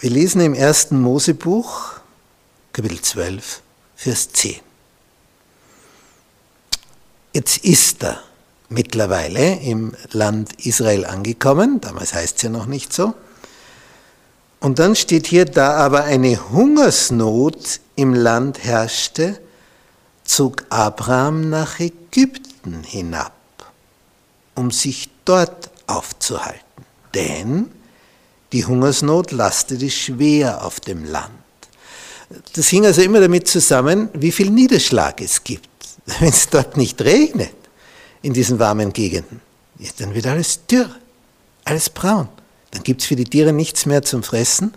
[0.00, 1.92] Wir lesen im ersten Mosebuch,
[2.72, 3.62] Kapitel 12,
[3.94, 4.56] Vers 10.
[7.32, 8.20] Jetzt ist er
[8.68, 13.14] mittlerweile im Land Israel angekommen, damals heißt es ja noch nicht so.
[14.58, 19.40] Und dann steht hier, da aber eine Hungersnot im Land herrschte,
[20.24, 23.32] zog Abraham nach Ägypten hinab,
[24.56, 26.84] um sich dort aufzuhalten.
[27.14, 27.70] Denn
[28.54, 31.28] die Hungersnot lastete schwer auf dem Land.
[32.54, 35.68] Das hing also immer damit zusammen, wie viel Niederschlag es gibt.
[36.20, 37.52] Wenn es dort nicht regnet,
[38.22, 39.40] in diesen warmen Gegenden,
[39.98, 40.88] dann wird alles dürr,
[41.64, 42.28] alles braun.
[42.70, 44.72] Dann gibt es für die Tiere nichts mehr zum Fressen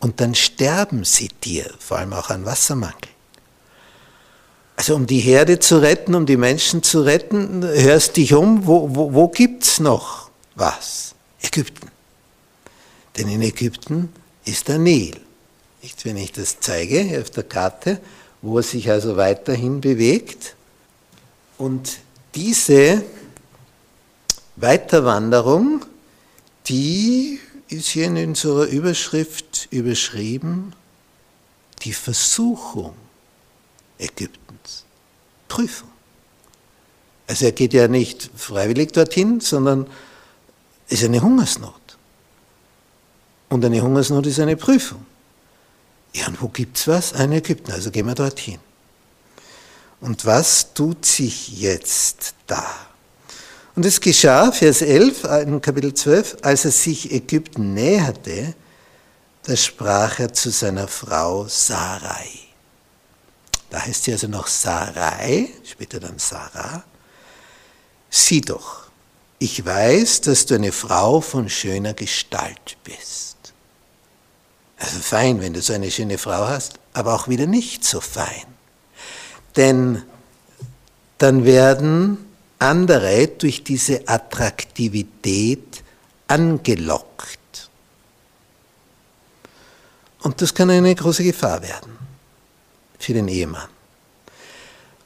[0.00, 2.96] und dann sterben sie dir, vor allem auch an Wassermangel.
[4.74, 8.92] Also um die Herde zu retten, um die Menschen zu retten, hörst dich um, wo,
[8.92, 11.14] wo, wo gibt es noch was?
[11.42, 11.90] Ägypten.
[13.16, 14.12] Denn in Ägypten
[14.44, 15.16] ist der Nil.
[15.82, 18.00] Nicht, wenn ich das zeige auf der Karte,
[18.42, 20.56] wo er sich also weiterhin bewegt.
[21.58, 21.98] Und
[22.34, 23.02] diese
[24.56, 25.84] Weiterwanderung,
[26.66, 30.74] die ist hier in unserer Überschrift überschrieben,
[31.82, 32.94] die Versuchung
[33.98, 34.84] Ägyptens.
[35.48, 35.90] Prüfung.
[37.26, 39.86] Also er geht ja nicht freiwillig dorthin, sondern
[40.88, 41.79] es ist eine Hungersnot.
[43.50, 45.04] Und eine Hungersnot ist eine Prüfung.
[46.14, 47.12] Ja, und wo gibt es was?
[47.12, 48.58] Ein Ägypten, also gehen wir dorthin.
[50.00, 52.64] Und was tut sich jetzt da?
[53.76, 58.54] Und es geschah, Vers 11 in Kapitel 12, als er sich Ägypten näherte,
[59.44, 62.28] da sprach er zu seiner Frau Sarai.
[63.68, 66.84] Da heißt sie also noch Sarai, später dann Sarah.
[68.10, 68.90] Sieh doch,
[69.38, 73.29] ich weiß, dass du eine Frau von schöner Gestalt bist.
[75.00, 78.46] Fein, wenn du so eine schöne Frau hast, aber auch wieder nicht so fein.
[79.56, 80.02] Denn
[81.18, 82.18] dann werden
[82.58, 85.82] andere durch diese Attraktivität
[86.28, 87.38] angelockt.
[90.22, 91.96] Und das kann eine große Gefahr werden
[92.98, 93.68] für den Ehemann.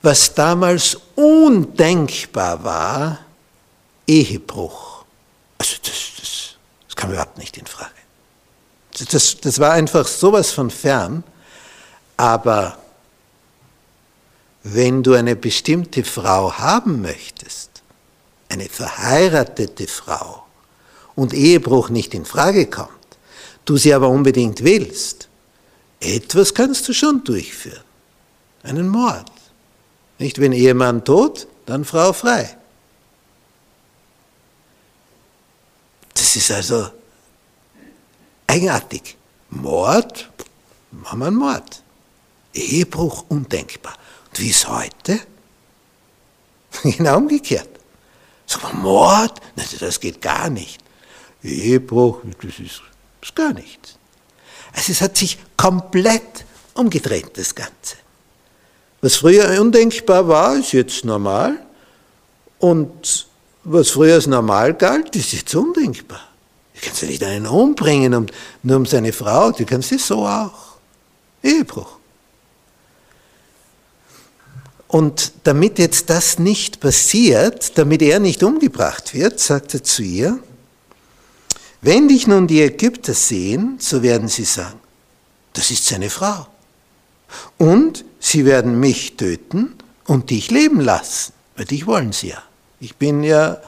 [0.03, 3.19] Was damals undenkbar war,
[4.07, 5.05] Ehebruch.
[5.57, 6.57] Also das, das,
[6.87, 8.04] das kam überhaupt nicht in Frage.
[9.11, 11.25] Das, das war einfach sowas von fern.
[12.17, 12.79] Aber
[14.63, 17.83] wenn du eine bestimmte Frau haben möchtest,
[18.49, 20.45] eine verheiratete Frau,
[21.15, 22.91] und Ehebruch nicht in Frage kommt,
[23.65, 25.29] du sie aber unbedingt willst,
[26.01, 27.83] etwas kannst du schon durchführen.
[28.63, 29.31] Einen Mord.
[30.19, 32.57] Nicht, wenn Ehemann tot, dann Frau frei.
[36.15, 36.91] Das ist also
[38.55, 39.17] eigenartig.
[39.51, 40.31] Mord,
[40.93, 41.83] machen wir einen Mord.
[42.53, 43.95] Ehebruch undenkbar.
[44.31, 45.21] Und wie ist heute?
[46.83, 47.69] genau umgekehrt.
[48.47, 49.41] Sag mal, Mord?
[49.81, 50.81] Das geht gar nicht.
[51.43, 52.83] Ehebruch, das ist,
[53.21, 53.97] das ist gar nichts.
[54.73, 57.97] Also es hat sich komplett umgedreht, das Ganze.
[59.01, 61.59] Was früher undenkbar war, ist jetzt normal.
[62.59, 63.27] Und
[63.65, 66.34] was früher als normal galt, ist jetzt undenkbar.
[66.75, 68.27] Du kannst ja nicht einen umbringen, um,
[68.63, 70.77] nur um seine Frau, du kannst es so auch.
[71.43, 71.99] Ehebruch.
[74.89, 80.39] Und damit jetzt das nicht passiert, damit er nicht umgebracht wird, sagt er zu ihr,
[81.81, 84.79] wenn dich nun die Ägypter sehen, so werden sie sagen,
[85.53, 86.47] das ist seine Frau.
[87.59, 89.75] Und sie werden mich töten
[90.07, 92.43] und dich leben lassen, weil dich wollen sie ja.
[92.81, 93.59] Ich bin ja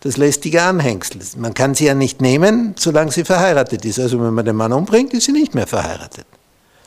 [0.00, 1.20] das lästige Anhängsel.
[1.36, 3.98] Man kann sie ja nicht nehmen, solange sie verheiratet ist.
[3.98, 6.26] Also wenn man den Mann umbringt, ist sie nicht mehr verheiratet.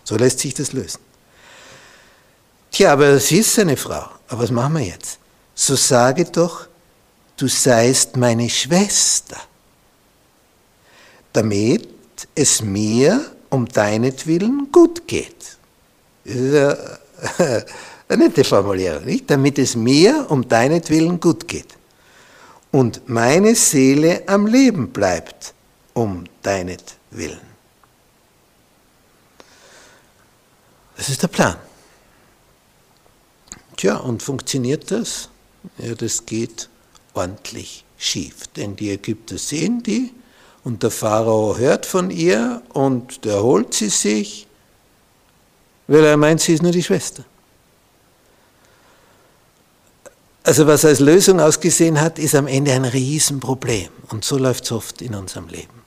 [0.03, 0.99] So lässt sich das lösen.
[2.71, 4.05] Tja, aber sie ist seine Frau.
[4.27, 5.17] Aber was machen wir jetzt?
[5.55, 6.67] So sage doch,
[7.37, 9.37] du seist meine Schwester,
[11.33, 11.89] damit
[12.35, 15.57] es mir um deinetwillen gut geht.
[16.23, 16.55] Das ist
[18.07, 19.29] eine nette Formulierung, nicht?
[19.29, 21.78] Damit es mir um deinetwillen gut geht
[22.71, 25.53] und meine Seele am Leben bleibt
[25.93, 27.49] um deinetwillen.
[30.95, 31.55] Das ist der Plan.
[33.77, 35.29] Tja, und funktioniert das?
[35.77, 36.69] Ja, das geht
[37.13, 40.13] ordentlich schief, denn die Ägypter sehen die
[40.63, 44.47] und der Pharao hört von ihr und der holt sie sich,
[45.87, 47.23] weil er meint, sie ist nur die Schwester.
[50.49, 53.89] Also was als Lösung ausgesehen hat, ist am Ende ein Riesenproblem.
[54.07, 55.83] Und so läuft es oft in unserem Leben,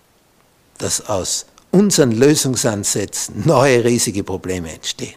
[0.78, 5.16] dass aus unseren Lösungsansätzen neue riesige Probleme entstehen.